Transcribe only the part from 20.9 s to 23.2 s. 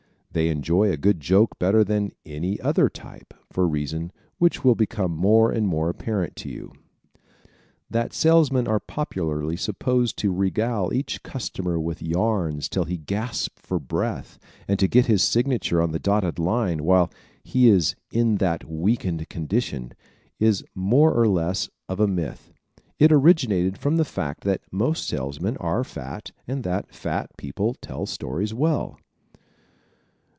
or less of a myth. It